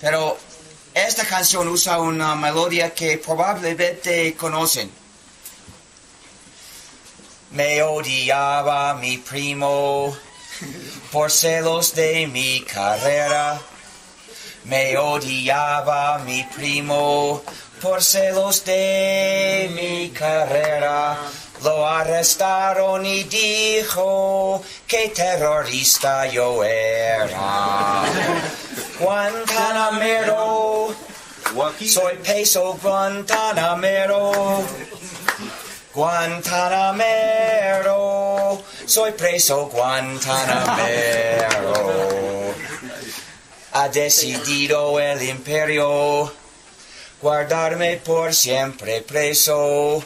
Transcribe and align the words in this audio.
Pero 0.00 0.36
esta 0.94 1.24
canción 1.24 1.68
usa 1.68 1.98
una 1.98 2.34
melodía 2.34 2.94
que 2.94 3.18
probablemente 3.18 4.34
conocen. 4.34 4.90
Me 7.50 7.82
odiaba 7.82 8.94
mi 8.94 9.18
primo 9.18 10.16
por 11.12 11.30
celos 11.30 11.94
de 11.94 12.26
mi 12.26 12.60
carrera. 12.62 13.60
Me 14.64 14.98
odiaba 14.98 16.18
mi 16.18 16.42
primo 16.44 17.42
por 17.80 18.02
celos 18.02 18.64
de 18.64 19.70
mi 19.74 20.10
carrera. 20.10 21.18
Lo 21.62 21.86
arrestaron 21.86 23.06
y 23.06 23.24
dijo 23.24 24.62
que 24.86 25.08
terrorista 25.08 26.26
yo 26.26 26.62
era. 26.64 28.02
Guantanamero, 28.98 30.94
soy 31.86 32.16
peso 32.16 32.78
Guantanamero. 32.82 34.64
Guantanamero, 35.94 38.62
soy 38.86 39.12
preso 39.12 39.66
Guantanamero. 39.66 41.74
Ha 43.72 43.88
decidido 43.90 44.98
el 44.98 45.22
imperio 45.22 46.32
guardarme 47.20 47.98
por 47.98 48.34
siempre 48.34 49.02
preso. 49.02 50.02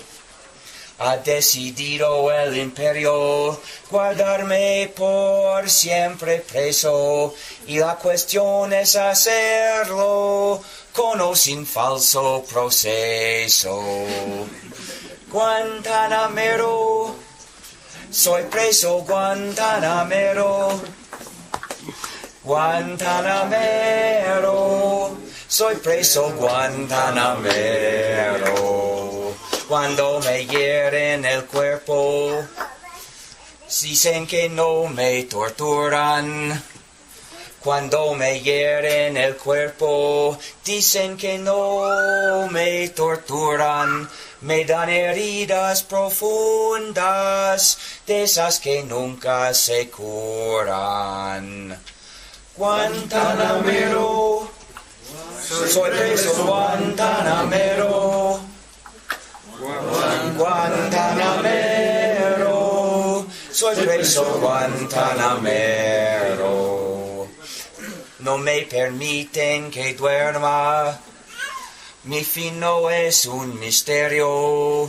Ha 1.02 1.16
decidido 1.16 2.30
el 2.30 2.58
imperio 2.58 3.58
guardarme 3.90 4.92
por 4.94 5.70
siempre 5.70 6.40
preso. 6.40 7.34
Y 7.66 7.78
la 7.78 7.96
cuestión 7.96 8.70
es 8.74 8.96
hacerlo 8.96 10.60
con 10.92 11.22
o 11.22 11.34
sin 11.34 11.64
falso 11.64 12.44
proceso. 12.52 13.82
Guantanamero, 15.32 17.14
soy 18.10 18.42
preso 18.42 18.98
Guantanamero. 18.98 20.82
Guantanamero, 22.44 25.16
soy 25.48 25.76
preso 25.76 26.30
Guantanamero. 26.36 28.89
Cuando 29.70 30.18
me 30.18 30.46
hieren 30.46 31.24
el 31.24 31.44
cuerpo, 31.44 32.44
dicen 33.80 34.26
que 34.26 34.48
no 34.48 34.88
me 34.88 35.22
torturan. 35.22 36.60
Cuando 37.62 38.14
me 38.14 38.40
hieren 38.40 39.16
el 39.16 39.36
cuerpo, 39.36 40.36
dicen 40.64 41.16
que 41.16 41.38
no 41.38 42.48
me 42.50 42.88
torturan. 42.88 44.10
Me 44.40 44.64
dan 44.64 44.88
heridas 44.88 45.84
profundas, 45.84 47.78
de 48.08 48.24
esas 48.24 48.58
que 48.58 48.82
nunca 48.82 49.54
se 49.54 49.88
curan. 49.88 51.80
Guantanamero, 52.56 54.50
soy 55.48 55.90
preso 55.92 56.44
Guantanamero. 56.44 57.99
Guantanamero, 60.40 63.26
soy 63.52 63.76
preso 63.76 64.24
Guantanamero. 64.40 67.28
No 68.20 68.38
me 68.38 68.62
permiten 68.62 69.70
que 69.70 69.92
duerma, 69.92 70.98
mi 72.04 72.24
fin 72.24 72.58
no 72.58 72.88
es 72.88 73.26
un 73.26 73.60
misterio. 73.60 74.88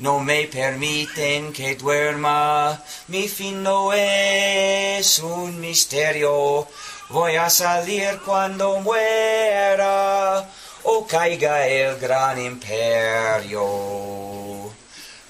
No 0.00 0.20
me 0.20 0.46
permiten 0.48 1.54
que 1.54 1.76
duerma, 1.76 2.84
mi 3.08 3.28
fin 3.28 3.62
no 3.62 3.94
es 3.94 5.18
un 5.20 5.58
misterio. 5.58 6.68
Voy 7.08 7.36
a 7.36 7.48
salir 7.48 8.20
cuando 8.22 8.80
muera 8.80 9.45
caiga 11.08 11.66
el 11.66 11.98
gran 11.98 12.38
imperio. 12.38 13.64